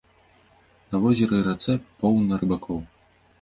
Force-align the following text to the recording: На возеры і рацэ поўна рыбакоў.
На 0.95 1.01
возеры 1.03 1.35
і 1.41 1.43
рацэ 1.49 1.75
поўна 2.01 2.41
рыбакоў. 2.41 2.83